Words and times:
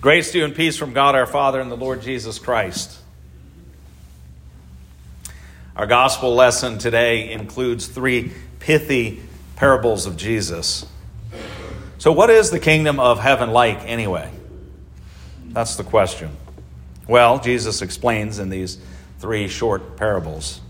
Grace 0.00 0.32
to 0.32 0.38
you 0.38 0.46
and 0.46 0.54
peace 0.54 0.78
from 0.78 0.94
God 0.94 1.14
our 1.14 1.26
Father 1.26 1.60
and 1.60 1.70
the 1.70 1.76
Lord 1.76 2.00
Jesus 2.00 2.38
Christ. 2.38 2.98
Our 5.76 5.86
gospel 5.86 6.34
lesson 6.34 6.78
today 6.78 7.30
includes 7.30 7.86
three 7.86 8.32
pithy 8.60 9.20
parables 9.56 10.06
of 10.06 10.16
Jesus. 10.16 10.86
So, 11.98 12.12
what 12.12 12.30
is 12.30 12.50
the 12.50 12.58
kingdom 12.58 12.98
of 12.98 13.18
heaven 13.18 13.50
like 13.50 13.80
anyway? 13.80 14.30
That's 15.48 15.76
the 15.76 15.84
question. 15.84 16.34
Well, 17.06 17.38
Jesus 17.38 17.82
explains 17.82 18.38
in 18.38 18.48
these 18.48 18.78
three 19.18 19.48
short 19.48 19.98
parables. 19.98 20.62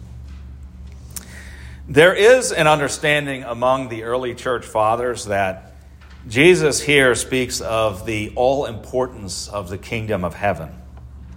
There 1.88 2.14
is 2.14 2.50
an 2.50 2.66
understanding 2.66 3.44
among 3.44 3.90
the 3.90 4.02
early 4.02 4.34
church 4.34 4.66
fathers 4.66 5.26
that 5.26 5.69
Jesus 6.28 6.80
here 6.80 7.14
speaks 7.14 7.60
of 7.60 8.04
the 8.04 8.32
all 8.36 8.66
importance 8.66 9.48
of 9.48 9.70
the 9.70 9.78
kingdom 9.78 10.24
of 10.24 10.34
heaven 10.34 10.70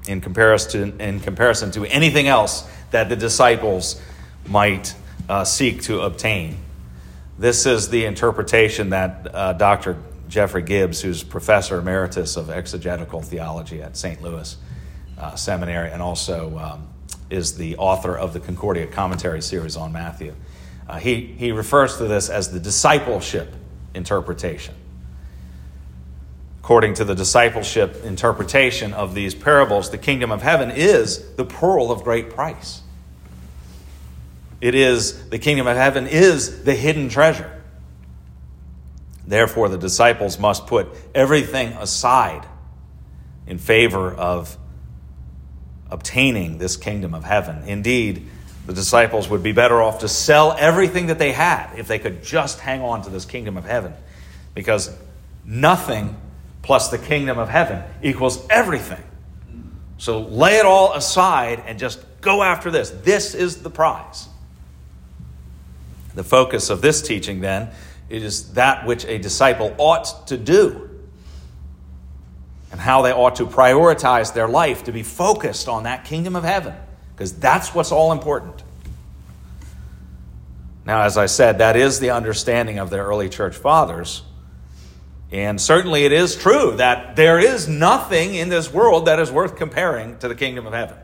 in 0.07 0.19
comparison 0.19 0.99
in 0.99 1.21
comparison 1.21 1.71
to 1.71 1.85
anything 1.85 2.27
else 2.27 2.67
that 2.91 3.07
the 3.07 3.15
disciples 3.15 4.01
might 4.47 4.93
uh, 5.29 5.45
seek 5.45 5.83
to 5.83 6.01
obtain. 6.01 6.57
This 7.39 7.65
is 7.65 7.89
the 7.89 8.05
interpretation 8.05 8.89
that 8.89 9.33
uh, 9.33 9.53
Dr. 9.53 9.97
Jeffrey 10.27 10.61
Gibbs, 10.61 11.01
who's 11.01 11.23
professor 11.23 11.79
emeritus 11.79 12.35
of 12.35 12.49
exegetical 12.49 13.21
theology 13.21 13.81
at 13.81 13.95
St. 13.95 14.21
Louis 14.21 14.57
uh, 15.17 15.35
Seminary 15.35 15.91
and 15.91 16.01
also 16.01 16.57
um, 16.57 16.87
is 17.29 17.55
the 17.55 17.77
author 17.77 18.17
of 18.17 18.33
the 18.33 18.39
Concordia 18.39 18.87
commentary 18.87 19.41
series 19.41 19.77
on 19.77 19.93
Matthew. 19.93 20.35
Uh, 20.87 20.99
he, 20.99 21.21
he 21.21 21.53
refers 21.53 21.97
to 21.97 22.05
this 22.05 22.29
as 22.29 22.51
the 22.51 22.59
discipleship 22.59 23.53
interpretation. 23.93 24.75
According 26.63 26.93
to 26.95 27.03
the 27.03 27.13
discipleship 27.13 28.03
interpretation 28.05 28.93
of 28.93 29.13
these 29.13 29.35
parables, 29.35 29.89
the 29.89 29.97
kingdom 29.97 30.31
of 30.31 30.41
heaven 30.41 30.71
is 30.71 31.35
the 31.35 31.43
pearl 31.43 31.91
of 31.91 32.03
great 32.03 32.29
price. 32.29 32.81
It 34.61 34.75
is, 34.75 35.27
the 35.27 35.39
kingdom 35.39 35.67
of 35.67 35.75
heaven 35.75 36.07
is 36.07 36.63
the 36.63 36.73
hidden 36.73 37.09
treasure. 37.09 37.61
Therefore, 39.27 39.67
the 39.67 39.77
disciples 39.77 40.39
must 40.39 40.67
put 40.67 40.87
everything 41.13 41.73
aside 41.73 42.45
in 43.45 43.57
favor 43.57 44.13
of 44.13 44.57
obtaining 45.91 46.59
this 46.59 46.77
kingdom 46.77 47.13
of 47.13 47.25
heaven. 47.25 47.63
Indeed, 47.67 48.25
the 48.65 48.73
disciples 48.73 49.29
would 49.29 49.43
be 49.43 49.51
better 49.51 49.81
off 49.81 49.99
to 49.99 50.07
sell 50.07 50.55
everything 50.57 51.07
that 51.07 51.19
they 51.19 51.33
had 51.33 51.73
if 51.75 51.87
they 51.87 51.99
could 51.99 52.23
just 52.23 52.59
hang 52.59 52.81
on 52.81 53.01
to 53.01 53.09
this 53.09 53.25
kingdom 53.25 53.57
of 53.57 53.65
heaven. 53.65 53.93
Because 54.53 54.95
nothing 55.43 56.15
plus 56.61 56.89
the 56.89 56.97
kingdom 56.97 57.37
of 57.37 57.49
heaven 57.49 57.83
equals 58.01 58.45
everything. 58.49 59.03
So 59.97 60.21
lay 60.21 60.57
it 60.57 60.65
all 60.65 60.93
aside 60.93 61.63
and 61.67 61.77
just 61.77 61.99
go 62.21 62.41
after 62.41 62.71
this. 62.71 62.89
This 62.89 63.35
is 63.35 63.61
the 63.61 63.69
prize. 63.69 64.29
The 66.15 66.23
focus 66.23 66.69
of 66.69 66.81
this 66.81 67.01
teaching, 67.01 67.41
then, 67.41 67.69
is 68.09 68.53
that 68.53 68.85
which 68.85 69.05
a 69.05 69.17
disciple 69.17 69.75
ought 69.77 70.27
to 70.27 70.37
do 70.37 70.89
and 72.71 72.79
how 72.79 73.01
they 73.01 73.11
ought 73.11 73.35
to 73.35 73.45
prioritize 73.45 74.33
their 74.33 74.47
life 74.47 74.85
to 74.85 74.91
be 74.91 75.03
focused 75.03 75.67
on 75.67 75.83
that 75.83 76.05
kingdom 76.05 76.35
of 76.35 76.43
heaven 76.43 76.73
because 77.15 77.33
that's 77.33 77.73
what's 77.73 77.91
all 77.91 78.11
important. 78.11 78.63
Now, 80.85 81.03
as 81.03 81.17
I 81.17 81.27
said, 81.27 81.59
that 81.59 81.75
is 81.75 81.99
the 81.99 82.09
understanding 82.09 82.79
of 82.79 82.89
the 82.89 82.97
early 82.97 83.29
church 83.29 83.55
fathers. 83.55 84.23
And 85.31 85.59
certainly 85.59 86.05
it 86.05 86.11
is 86.11 86.35
true 86.35 86.75
that 86.77 87.15
there 87.15 87.39
is 87.39 87.67
nothing 87.67 88.35
in 88.35 88.49
this 88.49 88.71
world 88.71 89.05
that 89.05 89.19
is 89.19 89.31
worth 89.31 89.55
comparing 89.55 90.17
to 90.19 90.27
the 90.27 90.35
kingdom 90.35 90.67
of 90.67 90.73
heaven. 90.73 90.97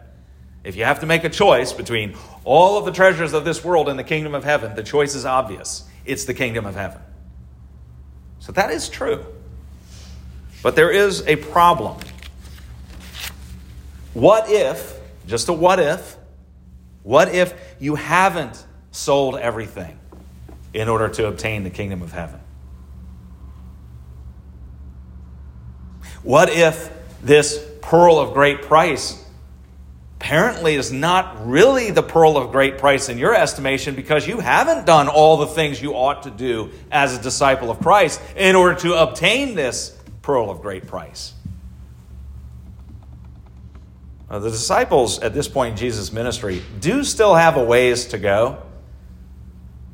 If 0.64 0.76
you 0.76 0.84
have 0.84 1.00
to 1.00 1.06
make 1.06 1.24
a 1.24 1.30
choice 1.30 1.72
between 1.72 2.16
all 2.44 2.78
of 2.78 2.86
the 2.86 2.92
treasures 2.92 3.34
of 3.34 3.46
this 3.46 3.64
world 3.64 3.88
and 3.88 3.98
the 3.98 4.04
kingdom 4.04 4.36
of 4.36 4.44
heaven, 4.44 4.76
the 4.76 4.84
choice 4.84 5.16
is 5.16 5.26
obvious 5.26 5.86
it's 6.06 6.26
the 6.26 6.34
kingdom 6.34 6.66
of 6.66 6.76
heaven. 6.76 7.00
So 8.40 8.52
that 8.54 8.72
is 8.72 8.90
true. 8.90 9.26
But 10.64 10.76
there 10.76 10.92
is 10.92 11.26
a 11.28 11.36
problem. 11.36 11.98
What 14.14 14.50
if 14.50 14.99
just 15.30 15.48
a 15.48 15.54
what 15.54 15.80
if. 15.80 16.18
What 17.04 17.34
if 17.34 17.54
you 17.80 17.96
haven't 17.96 18.66
sold 18.92 19.38
everything 19.38 19.98
in 20.74 20.90
order 20.90 21.08
to 21.10 21.28
obtain 21.28 21.64
the 21.64 21.70
kingdom 21.70 22.02
of 22.02 22.12
heaven? 22.12 22.40
What 26.24 26.50
if 26.50 26.92
this 27.22 27.64
pearl 27.82 28.20
of 28.20 28.34
great 28.34 28.64
price 28.64 29.24
apparently 30.18 30.76
is 30.76 30.92
not 30.92 31.48
really 31.48 31.92
the 31.92 32.04
pearl 32.04 32.36
of 32.36 32.52
great 32.52 32.78
price 32.78 33.08
in 33.08 33.18
your 33.18 33.34
estimation 33.34 33.96
because 33.96 34.28
you 34.28 34.40
haven't 34.40 34.86
done 34.86 35.08
all 35.08 35.38
the 35.38 35.48
things 35.48 35.82
you 35.82 35.94
ought 35.94 36.24
to 36.24 36.30
do 36.30 36.70
as 36.92 37.18
a 37.18 37.22
disciple 37.22 37.72
of 37.72 37.80
Christ 37.80 38.20
in 38.36 38.56
order 38.56 38.76
to 38.82 38.96
obtain 38.96 39.56
this 39.56 39.98
pearl 40.22 40.50
of 40.50 40.62
great 40.62 40.88
price? 40.88 41.34
Uh, 44.30 44.38
the 44.38 44.52
disciples 44.52 45.20
at 45.20 45.34
this 45.34 45.48
point 45.48 45.72
in 45.72 45.78
Jesus' 45.78 46.12
ministry 46.12 46.62
do 46.80 47.04
still 47.04 47.34
have 47.36 47.58
a 47.58 47.64
ways 47.64 48.06
to 48.08 48.18
go. 48.18 48.62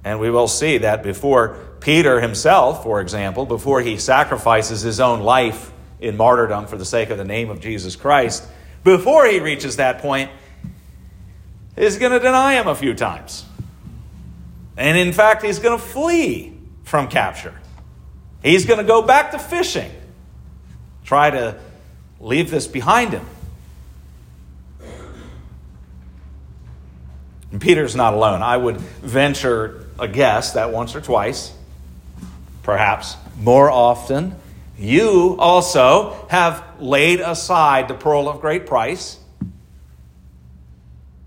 And 0.03 0.19
we 0.19 0.29
will 0.29 0.47
see 0.47 0.79
that 0.79 1.03
before 1.03 1.57
Peter 1.79 2.19
himself, 2.19 2.83
for 2.83 2.99
example, 3.01 3.45
before 3.45 3.81
he 3.81 3.97
sacrifices 3.97 4.81
his 4.81 4.99
own 4.99 5.21
life 5.21 5.71
in 5.99 6.17
martyrdom 6.17 6.67
for 6.67 6.77
the 6.77 6.85
sake 6.85 7.09
of 7.09 7.17
the 7.17 7.23
name 7.23 7.49
of 7.49 7.59
Jesus 7.59 7.95
Christ, 7.95 8.43
before 8.83 9.25
he 9.25 9.39
reaches 9.39 9.77
that 9.77 9.99
point, 9.99 10.29
he's 11.75 11.97
going 11.97 12.11
to 12.11 12.19
deny 12.19 12.53
him 12.53 12.67
a 12.67 12.75
few 12.75 12.93
times. 12.93 13.45
And 14.77 14.97
in 14.97 15.13
fact, 15.13 15.43
he's 15.43 15.59
going 15.59 15.79
to 15.79 15.83
flee 15.83 16.57
from 16.83 17.07
capture. 17.07 17.53
He's 18.43 18.65
going 18.65 18.79
to 18.79 18.85
go 18.85 19.01
back 19.01 19.31
to 19.31 19.39
fishing, 19.39 19.91
try 21.03 21.31
to 21.31 21.57
leave 22.19 22.51
this 22.51 22.67
behind 22.67 23.13
him. 23.13 23.25
And 27.55 27.61
Peter's 27.61 27.95
not 27.95 28.13
alone. 28.13 28.41
I 28.41 28.57
would 28.57 28.75
venture 28.75 29.85
a 29.97 30.09
guess 30.09 30.55
that 30.55 30.73
once 30.73 30.93
or 30.93 30.99
twice, 30.99 31.53
perhaps 32.63 33.15
more 33.39 33.71
often, 33.71 34.35
you 34.77 35.37
also 35.39 36.27
have 36.29 36.61
laid 36.81 37.21
aside 37.21 37.87
the 37.87 37.93
pearl 37.93 38.27
of 38.27 38.41
great 38.41 38.67
price 38.67 39.17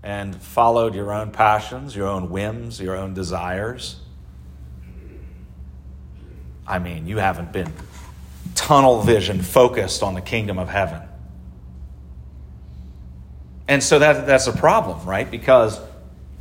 and 0.03 0.35
followed 0.35 0.93
your 0.93 1.11
own 1.11 1.31
passions, 1.31 1.95
your 1.95 2.05
own 2.05 2.29
whims, 2.29 2.79
your 2.79 2.95
own 2.95 3.15
desires. 3.15 3.99
I 6.67 6.77
mean, 6.77 7.07
you 7.07 7.17
haven't 7.17 7.51
been 7.51 7.73
tunnel 8.53 9.01
vision 9.01 9.41
focused 9.41 10.03
on 10.03 10.13
the 10.13 10.21
kingdom 10.21 10.59
of 10.59 10.69
heaven. 10.69 11.01
And 13.67 13.81
so 13.81 13.97
that, 13.97 14.27
that's 14.27 14.45
a 14.45 14.53
problem, 14.53 15.03
right? 15.07 15.31
Because 15.31 15.88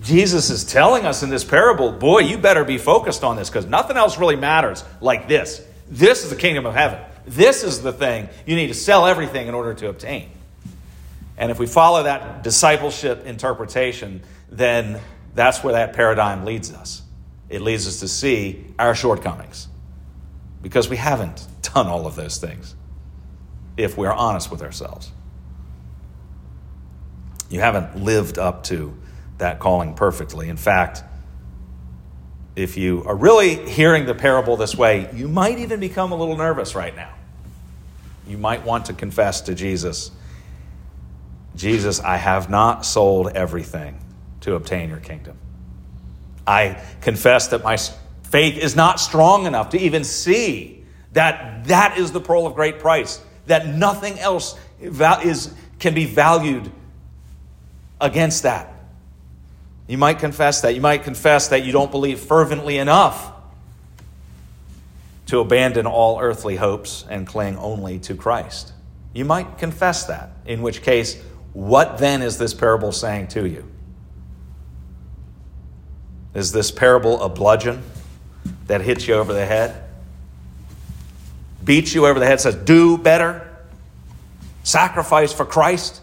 Jesus 0.01 0.51
is 0.51 0.65
telling 0.65 1.05
us 1.05 1.23
in 1.23 1.31
this 1.31 1.45
parable, 1.45 1.93
boy, 1.93 2.21
you 2.21 2.39
better 2.39 2.65
be 2.65 2.79
focused 2.79 3.25
on 3.25 3.37
this 3.37 3.49
because 3.51 3.67
nothing 3.67 3.97
else 3.97 4.19
really 4.19 4.37
matters 4.37 4.85
like 5.01 5.29
this. 5.29 5.65
This 5.89 6.25
is 6.25 6.31
the 6.31 6.37
kingdom 6.37 6.67
of 6.67 6.75
heaven. 6.75 7.01
This 7.27 7.65
is 7.65 7.83
the 7.83 7.93
thing 7.93 8.29
you 8.47 8.57
need 8.57 8.69
to 8.69 8.75
sell 8.75 9.07
everything 9.07 9.49
in 9.49 9.55
order 9.55 9.75
to 9.75 9.89
obtain. 9.89 10.31
And 11.37 11.51
if 11.51 11.59
we 11.59 11.67
follow 11.67 12.05
that 12.05 12.43
discipleship 12.43 13.27
interpretation, 13.27 14.23
then 14.51 15.01
that's 15.35 15.63
where 15.63 15.75
that 15.75 15.93
paradigm 15.93 16.45
leads 16.45 16.73
us. 16.73 17.03
It 17.49 17.61
leads 17.61 17.87
us 17.87 18.01
to 18.01 18.09
see 18.09 18.67
our 18.79 18.95
shortcomings 18.95 19.69
because 20.63 20.89
we 20.89 20.97
haven't 20.97 21.47
done 21.63 21.87
all 21.87 22.07
of 22.07 22.17
those 22.17 22.39
things 22.39 22.75
if 23.77 23.97
we're 23.97 24.13
honest 24.13 24.51
with 24.51 24.63
ourselves. 24.63 25.11
You 27.51 27.61
haven't 27.61 28.03
lived 28.03 28.39
up 28.39 28.65
to 28.65 28.95
that 29.39 29.59
calling 29.59 29.95
perfectly. 29.95 30.49
In 30.49 30.57
fact, 30.57 31.03
if 32.57 32.77
you 32.77 33.05
are 33.05 33.15
really 33.15 33.69
hearing 33.69 34.07
the 34.07 34.15
parable 34.15 34.57
this 34.57 34.75
way, 34.75 35.09
you 35.15 35.29
might 35.29 35.59
even 35.59 35.81
become 35.81 36.13
a 36.13 36.17
little 36.17 36.37
nervous 36.37 36.75
right 36.75 36.95
now. 36.95 37.15
You 38.27 38.37
might 38.37 38.65
want 38.65 38.87
to 38.87 38.93
confess 38.93 39.43
to 39.43 39.55
Jesus 39.55 40.11
Jesus, 41.59 42.01
I 42.01 42.17
have 42.17 42.49
not 42.49 42.87
sold 42.87 43.33
everything 43.35 43.99
to 44.43 44.55
obtain 44.55 44.89
your 44.89 45.01
kingdom. 45.01 45.37
I 46.47 46.81
confess 47.01 47.49
that 47.49 47.65
my 47.65 47.77
faith 48.23 48.57
is 48.57 48.77
not 48.77 49.01
strong 49.01 49.45
enough 49.45 49.71
to 49.71 49.79
even 49.79 50.05
see 50.05 50.85
that 51.13 51.65
that 51.65 51.99
is 51.99 52.13
the 52.13 52.21
pearl 52.21 52.47
of 52.47 52.55
great 52.55 52.79
price, 52.79 53.21
that 53.47 53.67
nothing 53.67 54.19
else 54.21 54.57
is, 54.81 55.53
can 55.81 55.95
be 55.95 56.05
valued 56.05 56.71
against 58.01 58.45
that. 58.45 58.73
You 59.89 59.99
might 59.99 60.19
confess 60.19 60.61
that. 60.61 60.75
You 60.75 60.81
might 60.81 61.03
confess 61.03 61.49
that 61.49 61.65
you 61.65 61.73
don't 61.73 61.91
believe 61.91 62.21
fervently 62.21 62.79
enough 62.79 63.33
to 65.27 65.41
abandon 65.41 65.87
all 65.87 66.21
earthly 66.21 66.57
hopes 66.57 67.05
and 67.09 67.27
cling 67.27 67.57
only 67.57 67.99
to 68.01 68.15
Christ. 68.15 68.73
You 69.15 69.25
might 69.25 69.59
confess 69.59 70.05
that, 70.07 70.31
in 70.47 70.63
which 70.63 70.83
case, 70.83 71.21
what 71.55 71.99
then 71.99 72.23
is 72.23 72.39
this 72.39 72.55
parable 72.55 72.93
saying 72.93 73.29
to 73.29 73.49
you? 73.49 73.67
Is 76.35 76.53
this 76.53 76.71
parable 76.71 77.21
a 77.23 77.29
bludgeon 77.29 77.83
that 78.67 78.83
hits 78.83 79.09
you 79.09 79.15
over 79.15 79.33
the 79.33 79.45
head? 79.45 79.85
Beats 81.65 81.95
you 81.95 82.07
over 82.07 82.21
the 82.21 82.27
head, 82.27 82.41
says, 82.41 82.55
do 82.55 82.97
better? 82.99 83.45
Sacrifice 84.63 85.33
for 85.33 85.45
Christ? 85.45 86.01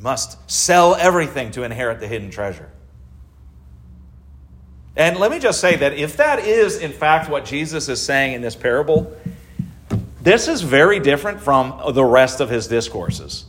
Must 0.00 0.50
sell 0.50 0.94
everything 0.94 1.50
to 1.52 1.62
inherit 1.62 2.00
the 2.00 2.08
hidden 2.08 2.30
treasure. 2.30 2.70
And 4.96 5.18
let 5.18 5.30
me 5.30 5.38
just 5.38 5.60
say 5.60 5.76
that 5.76 5.94
if 5.94 6.16
that 6.16 6.40
is, 6.40 6.78
in 6.78 6.92
fact, 6.92 7.30
what 7.30 7.44
Jesus 7.44 7.88
is 7.88 8.02
saying 8.02 8.34
in 8.34 8.42
this 8.42 8.56
parable, 8.56 9.16
this 10.20 10.48
is 10.48 10.62
very 10.62 11.00
different 11.00 11.40
from 11.40 11.94
the 11.94 12.04
rest 12.04 12.40
of 12.40 12.50
his 12.50 12.66
discourses. 12.66 13.44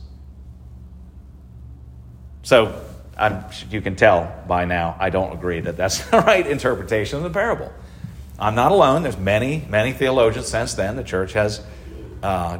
So, 2.42 2.80
I'm, 3.16 3.44
you 3.70 3.80
can 3.80 3.94
tell 3.94 4.34
by 4.48 4.64
now, 4.64 4.96
I 4.98 5.10
don't 5.10 5.32
agree 5.32 5.60
that 5.60 5.76
that's 5.76 6.04
the 6.10 6.18
right 6.18 6.46
interpretation 6.46 7.18
of 7.18 7.24
the 7.24 7.30
parable. 7.30 7.72
I'm 8.38 8.54
not 8.54 8.72
alone. 8.72 9.02
There's 9.02 9.18
many, 9.18 9.64
many 9.68 9.92
theologians 9.92 10.48
since 10.48 10.74
then. 10.74 10.96
The 10.96 11.04
church 11.04 11.34
has 11.34 11.64
uh, 12.22 12.58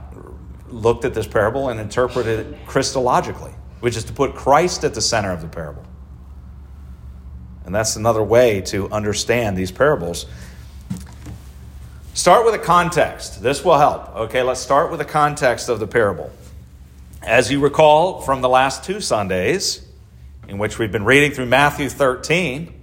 looked 0.68 1.04
at 1.04 1.14
this 1.14 1.26
parable 1.26 1.70
and 1.70 1.80
interpreted 1.80 2.40
it 2.40 2.66
Christologically, 2.66 3.54
which 3.82 3.96
is 3.96 4.04
to 4.04 4.12
put 4.12 4.36
Christ 4.36 4.84
at 4.84 4.94
the 4.94 5.00
center 5.00 5.32
of 5.32 5.42
the 5.42 5.48
parable. 5.48 5.82
And 7.64 7.74
that's 7.74 7.96
another 7.96 8.22
way 8.22 8.60
to 8.66 8.88
understand 8.90 9.56
these 9.56 9.72
parables. 9.72 10.26
Start 12.14 12.44
with 12.44 12.54
a 12.54 12.60
context. 12.60 13.42
This 13.42 13.64
will 13.64 13.78
help. 13.78 14.14
Okay, 14.14 14.44
let's 14.44 14.60
start 14.60 14.90
with 14.90 15.00
the 15.00 15.04
context 15.04 15.68
of 15.68 15.80
the 15.80 15.88
parable. 15.88 16.30
As 17.22 17.50
you 17.50 17.58
recall 17.58 18.20
from 18.20 18.40
the 18.40 18.48
last 18.48 18.84
two 18.84 19.00
Sundays, 19.00 19.84
in 20.46 20.58
which 20.58 20.78
we've 20.78 20.92
been 20.92 21.04
reading 21.04 21.32
through 21.32 21.46
Matthew 21.46 21.88
13, 21.88 22.80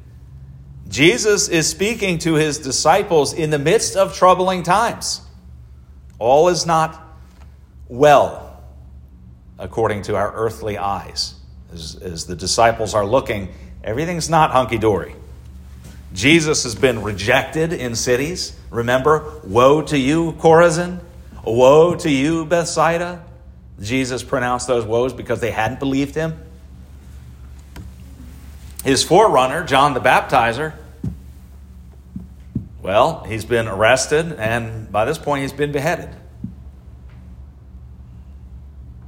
Jesus 0.89 1.47
is 1.47 1.65
speaking 1.69 2.17
to 2.17 2.33
his 2.33 2.59
disciples 2.59 3.31
in 3.31 3.51
the 3.51 3.59
midst 3.59 3.95
of 3.95 4.13
troubling 4.13 4.63
times. 4.63 5.21
All 6.17 6.49
is 6.49 6.65
not 6.65 7.01
well, 7.87 8.48
according 9.59 10.01
to 10.03 10.15
our 10.15 10.33
earthly 10.33 10.77
eyes. 10.77 11.35
As, 11.71 11.95
as 12.01 12.25
the 12.25 12.35
disciples 12.35 12.95
are 12.95 13.05
looking 13.05 13.49
Everything's 13.83 14.29
not 14.29 14.51
hunky 14.51 14.77
dory. 14.77 15.15
Jesus 16.13 16.63
has 16.63 16.75
been 16.75 17.01
rejected 17.01 17.71
in 17.71 17.95
cities. 17.95 18.57
Remember, 18.71 19.39
woe 19.43 19.81
to 19.83 19.97
you, 19.97 20.33
Chorazin! 20.33 20.99
Woe 21.45 21.95
to 21.95 22.09
you, 22.09 22.45
Bethsaida! 22.45 23.23
Jesus 23.79 24.23
pronounced 24.23 24.67
those 24.67 24.85
woes 24.85 25.13
because 25.13 25.39
they 25.39 25.51
hadn't 25.51 25.79
believed 25.79 26.15
him. 26.15 26.37
His 28.83 29.03
forerunner, 29.03 29.63
John 29.63 29.93
the 29.93 30.01
Baptizer, 30.01 30.73
well, 32.81 33.23
he's 33.23 33.45
been 33.45 33.67
arrested, 33.67 34.33
and 34.33 34.91
by 34.91 35.05
this 35.05 35.17
point, 35.17 35.43
he's 35.43 35.53
been 35.53 35.71
beheaded. 35.71 36.09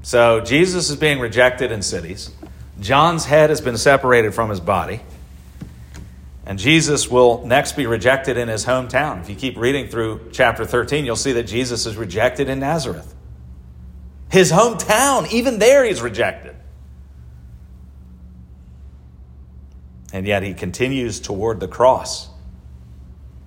So, 0.04 0.42
Jesus 0.42 0.90
is 0.90 0.96
being 0.96 1.20
rejected 1.20 1.72
in 1.72 1.82
cities. 1.82 2.32
John's 2.80 3.26
head 3.26 3.50
has 3.50 3.62
been 3.62 3.78
separated 3.78 4.34
from 4.34 4.50
his 4.50 4.60
body. 4.60 5.02
And 6.46 6.58
Jesus 6.58 7.10
will 7.10 7.46
next 7.46 7.74
be 7.78 7.86
rejected 7.86 8.36
in 8.36 8.48
his 8.48 8.66
hometown. 8.66 9.22
If 9.22 9.30
you 9.30 9.36
keep 9.36 9.58
reading 9.58 9.88
through 9.88 10.30
chapter 10.32 10.66
13, 10.66 11.06
you'll 11.06 11.16
see 11.16 11.34
that 11.34 11.44
Jesus 11.44 11.86
is 11.86 11.96
rejected 11.96 12.50
in 12.50 12.60
Nazareth. 12.60 13.14
His 14.32 14.52
hometown, 14.52 15.32
even 15.32 15.60
there, 15.60 15.86
he's 15.86 16.02
rejected. 16.02 16.56
And 20.14 20.26
yet 20.26 20.44
he 20.44 20.54
continues 20.54 21.20
toward 21.20 21.60
the 21.60 21.68
cross. 21.68 22.28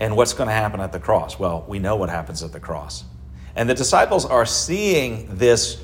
And 0.01 0.17
what's 0.17 0.33
going 0.33 0.49
to 0.49 0.55
happen 0.55 0.81
at 0.81 0.93
the 0.93 1.01
cross? 1.01 1.39
Well, 1.39 1.65
we 1.67 1.79
know 1.79 1.97
what 1.97 2.11
happens 2.11 2.43
at 2.43 2.53
the 2.53 2.61
cross. 2.61 3.05
And 3.57 3.69
the 3.69 3.75
disciples 3.75 4.25
are 4.25 4.47
seeing 4.47 5.37
this, 5.37 5.83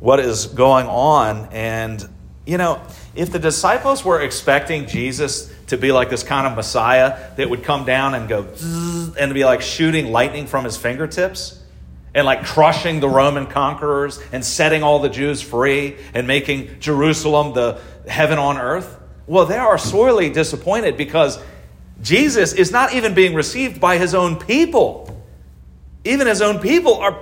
what 0.00 0.20
is 0.20 0.46
going 0.46 0.86
on, 0.86 1.48
and 1.52 2.06
you 2.46 2.58
know, 2.58 2.80
if 3.14 3.32
the 3.32 3.40
disciples 3.40 4.04
were 4.04 4.20
expecting 4.20 4.86
Jesus 4.86 5.52
to 5.66 5.76
be 5.76 5.90
like 5.90 6.10
this 6.10 6.22
kind 6.22 6.46
of 6.46 6.54
Messiah 6.54 7.34
that 7.36 7.50
would 7.50 7.64
come 7.64 7.84
down 7.84 8.14
and 8.14 8.28
go 8.28 8.46
and 9.18 9.34
be 9.34 9.44
like 9.44 9.62
shooting 9.62 10.12
lightning 10.12 10.46
from 10.46 10.64
his 10.64 10.76
fingertips 10.76 11.60
and 12.14 12.24
like 12.24 12.44
crushing 12.44 13.00
the 13.00 13.08
Roman 13.08 13.46
conquerors 13.46 14.20
and 14.32 14.44
setting 14.44 14.84
all 14.84 15.00
the 15.00 15.08
Jews 15.08 15.42
free 15.42 15.96
and 16.14 16.26
making 16.28 16.78
Jerusalem 16.78 17.52
the 17.52 17.80
heaven 18.06 18.38
on 18.38 18.58
earth, 18.58 18.96
well, 19.26 19.44
they 19.44 19.58
are 19.58 19.76
sorely 19.76 20.30
disappointed 20.30 20.96
because 20.96 21.38
Jesus 22.00 22.52
is 22.52 22.70
not 22.70 22.94
even 22.94 23.14
being 23.14 23.34
received 23.34 23.80
by 23.80 23.98
his 23.98 24.14
own 24.14 24.36
people. 24.36 25.12
Even 26.04 26.28
his 26.28 26.40
own 26.40 26.60
people 26.60 26.94
are 26.94 27.20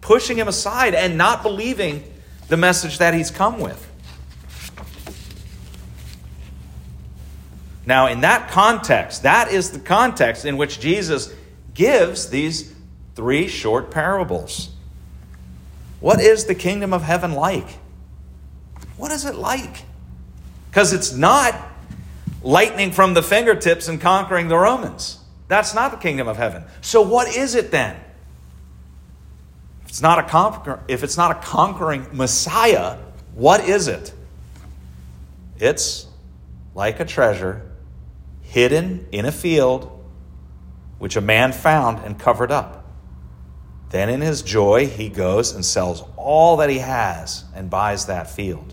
pushing 0.00 0.38
him 0.38 0.46
aside 0.46 0.94
and 0.94 1.18
not 1.18 1.42
believing 1.42 2.04
the 2.50 2.56
message 2.56 2.98
that 2.98 3.14
he's 3.14 3.30
come 3.30 3.60
with. 3.60 3.86
Now, 7.86 8.08
in 8.08 8.20
that 8.20 8.50
context, 8.50 9.22
that 9.22 9.52
is 9.52 9.70
the 9.70 9.78
context 9.78 10.44
in 10.44 10.56
which 10.56 10.80
Jesus 10.80 11.32
gives 11.74 12.28
these 12.28 12.74
three 13.14 13.48
short 13.48 13.90
parables. 13.90 14.70
What 16.00 16.20
is 16.20 16.44
the 16.44 16.54
kingdom 16.54 16.92
of 16.92 17.02
heaven 17.02 17.32
like? 17.32 17.66
What 18.96 19.12
is 19.12 19.24
it 19.24 19.36
like? 19.36 19.84
Because 20.70 20.92
it's 20.92 21.12
not 21.12 21.54
lightning 22.42 22.90
from 22.90 23.14
the 23.14 23.22
fingertips 23.22 23.88
and 23.88 24.00
conquering 24.00 24.48
the 24.48 24.56
Romans. 24.56 25.18
That's 25.48 25.74
not 25.74 25.92
the 25.92 25.96
kingdom 25.98 26.26
of 26.28 26.36
heaven. 26.36 26.64
So, 26.80 27.02
what 27.02 27.34
is 27.34 27.54
it 27.54 27.70
then? 27.70 27.96
It's 29.90 30.00
not 30.00 30.20
a, 30.20 30.22
conquer- 30.22 30.78
if 30.86 31.02
it's 31.02 31.16
not 31.16 31.32
a 31.32 31.34
conquering 31.34 32.06
Messiah, 32.12 32.96
what 33.34 33.68
is 33.68 33.88
it? 33.88 34.14
It's 35.58 36.06
like 36.76 37.00
a 37.00 37.04
treasure 37.04 37.68
hidden 38.40 39.08
in 39.10 39.24
a 39.24 39.32
field, 39.32 39.90
which 41.00 41.16
a 41.16 41.20
man 41.20 41.50
found 41.50 42.04
and 42.04 42.16
covered 42.16 42.52
up. 42.52 42.86
Then 43.88 44.08
in 44.08 44.20
his 44.20 44.42
joy, 44.42 44.86
he 44.86 45.08
goes 45.08 45.52
and 45.52 45.64
sells 45.64 46.04
all 46.16 46.58
that 46.58 46.70
he 46.70 46.78
has 46.78 47.42
and 47.52 47.68
buys 47.68 48.06
that 48.06 48.30
field. 48.30 48.72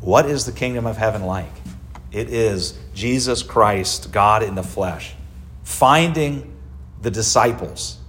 What 0.00 0.26
is 0.26 0.46
the 0.46 0.52
kingdom 0.52 0.84
of 0.84 0.96
heaven 0.96 1.24
like? 1.24 1.52
It 2.10 2.28
is 2.28 2.76
Jesus 2.92 3.44
Christ, 3.44 4.10
God 4.10 4.42
in 4.42 4.56
the 4.56 4.64
flesh, 4.64 5.14
finding 5.62 6.56
the 7.00 7.12
disciples, 7.12 7.99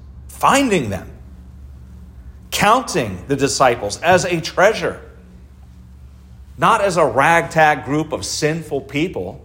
finding 0.41 0.89
them, 0.89 1.09
counting 2.49 3.25
the 3.27 3.35
disciples 3.37 4.01
as 4.01 4.25
a 4.25 4.41
treasure 4.41 5.01
not 6.61 6.81
as 6.81 6.95
a 6.95 7.05
ragtag 7.05 7.85
group 7.85 8.11
of 8.11 8.23
sinful 8.23 8.81
people, 8.81 9.43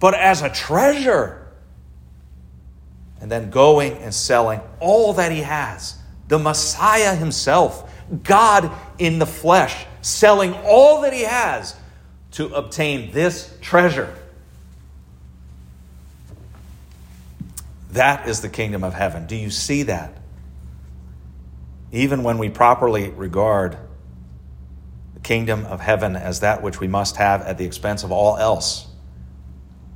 but 0.00 0.12
as 0.12 0.42
a 0.42 0.50
treasure. 0.50 1.46
And 3.20 3.30
then 3.30 3.50
going 3.50 3.92
and 3.98 4.12
selling 4.12 4.60
all 4.80 5.12
that 5.14 5.30
he 5.30 5.42
has. 5.42 5.96
The 6.26 6.40
Messiah 6.40 7.14
himself, 7.14 7.88
God 8.24 8.72
in 8.98 9.20
the 9.20 9.26
flesh, 9.26 9.86
selling 10.00 10.54
all 10.64 11.02
that 11.02 11.12
he 11.12 11.22
has 11.22 11.76
to 12.32 12.52
obtain 12.54 13.12
this 13.12 13.56
treasure. 13.60 14.12
That 17.92 18.26
is 18.28 18.40
the 18.40 18.48
kingdom 18.48 18.84
of 18.84 18.94
heaven. 18.94 19.26
Do 19.26 19.36
you 19.36 19.50
see 19.50 19.84
that? 19.84 20.16
Even 21.92 22.22
when 22.22 22.38
we 22.38 22.48
properly 22.48 23.10
regard 23.10 23.76
the 25.14 25.20
kingdom 25.20 25.66
of 25.66 25.80
heaven 25.80 26.16
as 26.16 26.40
that 26.40 26.62
which 26.62 26.80
we 26.80 26.88
must 26.88 27.16
have 27.16 27.42
at 27.42 27.58
the 27.58 27.66
expense 27.66 28.02
of 28.02 28.10
all 28.10 28.38
else. 28.38 28.86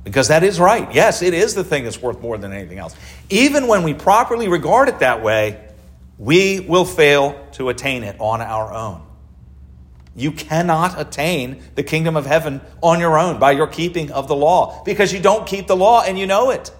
Because 0.03 0.27
that 0.27 0.43
is 0.43 0.59
right. 0.59 0.93
Yes, 0.93 1.23
it 1.23 1.33
is 1.33 1.55
the 1.55 1.63
thing 1.63 1.83
that's 1.83 2.01
worth 2.01 2.21
more 2.21 2.37
than 2.37 2.53
anything 2.53 2.77
else. 2.77 2.95
Even 3.29 3.67
when 3.67 3.81
we 3.81 3.95
properly 3.95 4.47
regard 4.47 4.89
it 4.89 4.99
that 4.99 5.23
way, 5.23 5.59
we 6.19 6.59
will 6.59 6.85
fail 6.85 7.47
to 7.53 7.69
attain 7.69 8.03
it 8.03 8.15
on 8.19 8.41
our 8.41 8.73
own. 8.73 9.05
You 10.15 10.31
cannot 10.31 10.99
attain 10.99 11.63
the 11.75 11.83
kingdom 11.83 12.15
of 12.15 12.25
heaven 12.27 12.61
on 12.81 12.99
your 12.99 13.17
own 13.17 13.39
by 13.39 13.51
your 13.51 13.67
keeping 13.67 14.11
of 14.11 14.27
the 14.27 14.35
law 14.35 14.83
because 14.83 15.11
you 15.11 15.19
don't 15.19 15.47
keep 15.47 15.67
the 15.67 15.75
law 15.75 16.03
and 16.03 16.17
you 16.17 16.27
know 16.27 16.51
it. 16.51 16.71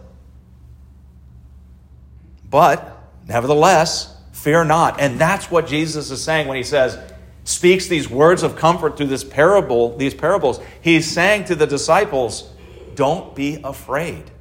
But 2.49 2.97
nevertheless, 3.27 4.15
fear 4.31 4.63
not. 4.63 4.99
And 4.99 5.19
that's 5.19 5.51
what 5.51 5.67
Jesus 5.67 6.11
is 6.11 6.23
saying 6.23 6.47
when 6.47 6.57
he 6.57 6.63
says, 6.63 6.97
speaks 7.43 7.87
these 7.87 8.09
words 8.09 8.43
of 8.43 8.55
comfort 8.55 8.97
through 8.97 9.07
this 9.07 9.23
parable, 9.23 9.95
these 9.97 10.13
parables, 10.13 10.59
he's 10.81 11.09
saying 11.09 11.45
to 11.45 11.55
the 11.55 11.67
disciples, 11.67 12.49
don't 12.95 13.35
be 13.35 13.59
afraid. 13.63 14.31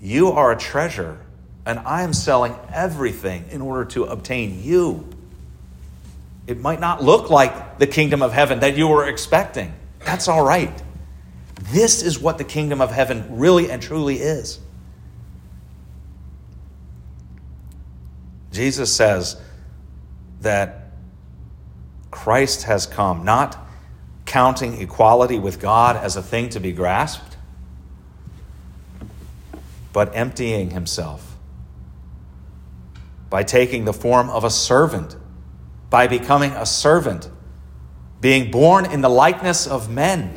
You 0.00 0.28
are 0.28 0.52
a 0.52 0.56
treasure 0.56 1.18
and 1.66 1.78
I 1.80 2.02
am 2.02 2.12
selling 2.12 2.56
everything 2.72 3.46
in 3.50 3.60
order 3.60 3.84
to 3.90 4.04
obtain 4.04 4.62
you. 4.62 5.08
It 6.46 6.58
might 6.58 6.80
not 6.80 7.02
look 7.02 7.30
like 7.30 7.78
the 7.78 7.86
kingdom 7.86 8.22
of 8.22 8.32
heaven 8.32 8.60
that 8.60 8.76
you 8.76 8.88
were 8.88 9.06
expecting. 9.06 9.72
That's 10.00 10.26
all 10.26 10.44
right. 10.44 10.82
This 11.64 12.02
is 12.02 12.18
what 12.18 12.38
the 12.38 12.44
kingdom 12.44 12.80
of 12.80 12.90
heaven 12.90 13.38
really 13.38 13.70
and 13.70 13.82
truly 13.82 14.16
is. 14.16 14.58
Jesus 18.52 18.94
says 18.94 19.40
that 20.40 20.92
Christ 22.10 22.64
has 22.64 22.86
come, 22.86 23.24
not 23.24 23.56
counting 24.26 24.80
equality 24.80 25.38
with 25.38 25.60
God 25.60 25.96
as 25.96 26.16
a 26.16 26.22
thing 26.22 26.48
to 26.50 26.60
be 26.60 26.72
grasped, 26.72 27.36
but 29.92 30.14
emptying 30.14 30.70
himself 30.70 31.36
by 33.28 33.44
taking 33.44 33.84
the 33.84 33.92
form 33.92 34.28
of 34.28 34.42
a 34.42 34.50
servant, 34.50 35.16
by 35.88 36.08
becoming 36.08 36.50
a 36.52 36.66
servant, 36.66 37.30
being 38.20 38.50
born 38.50 38.84
in 38.84 39.00
the 39.00 39.08
likeness 39.08 39.66
of 39.66 39.88
men. 39.88 40.36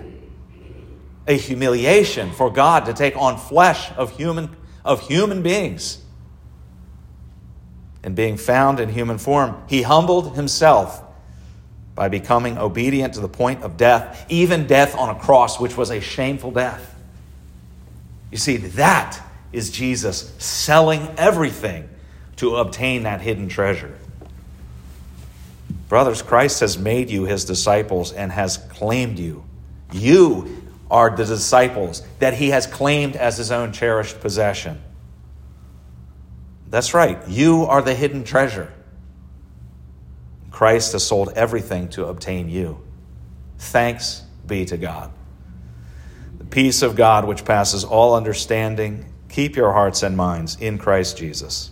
A 1.26 1.38
humiliation 1.38 2.32
for 2.32 2.52
God 2.52 2.86
to 2.86 2.94
take 2.94 3.16
on 3.16 3.38
flesh 3.38 3.92
of 3.94 4.16
human, 4.18 4.56
of 4.84 5.08
human 5.08 5.42
beings 5.42 6.03
and 8.04 8.16
being 8.16 8.38
found 8.38 8.80
in 8.80 8.90
human 8.90 9.18
form, 9.18 9.62
he 9.68 9.82
humbled 9.82 10.36
himself 10.36 11.02
by 11.96 12.10
becoming 12.10 12.58
obedient 12.58 13.14
to 13.14 13.20
the 13.20 13.30
point 13.30 13.64
of 13.64 13.78
death, 13.78 14.26
even 14.30 14.68
death 14.68 14.98
on 14.98 15.16
a 15.16 15.20
cross, 15.20 15.60
which 15.60 15.78
was 15.78 15.92
a 15.92 16.02
shameful 16.02 16.52
death. 16.52 16.96
You 18.32 18.38
see, 18.38 18.58
that 18.58 19.22
is 19.52 19.70
Jesus 19.70 20.34
selling 20.40 21.08
everything 21.18 21.88
to 22.38 22.56
obtain 22.56 23.04
that 23.04 23.22
hidden 23.22 23.48
treasure. 23.48 23.96
Brothers, 25.88 26.24
Christ 26.24 26.62
has 26.62 26.78
made 26.78 27.12
you 27.12 27.26
his 27.26 27.46
disciples 27.46 28.12
and 28.12 28.32
has 28.32 28.58
claimed 28.58 29.20
you. 29.20 29.44
You 29.92 30.64
are 30.90 31.16
the 31.16 31.26
disciples 31.26 32.02
that 32.18 32.34
he 32.34 32.50
has 32.50 32.66
claimed 32.66 33.16
as 33.16 33.38
his 33.38 33.52
own 33.52 33.72
cherished 33.72 34.20
possession. 34.20 34.82
That's 36.74 36.96
right. 36.96 37.20
You 37.28 37.66
are 37.66 37.84
the 37.84 37.94
hidden 37.94 38.24
treasure. 38.24 38.74
Christ 40.50 40.94
has 40.94 41.06
sold 41.06 41.32
everything 41.36 41.90
to 41.90 42.08
obtain 42.08 42.50
you. 42.50 42.80
Thanks 43.60 44.24
be 44.48 44.66
to 44.66 44.78
God. 44.78 45.12
The 46.40 46.46
peace 46.46 46.82
of 46.82 46.96
God, 46.96 47.26
which 47.26 47.46
passes 47.46 47.84
all 47.84 48.16
understanding, 48.16 49.06
keep 49.30 49.56
your 49.56 49.72
hearts 49.72 50.02
and 50.02 50.18
minds 50.18 50.60
in 50.60 50.80
Christ 50.80 51.16
Jesus. 51.16 51.70